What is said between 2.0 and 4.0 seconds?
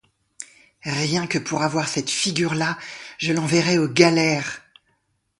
figure-là, je l'enverrais aux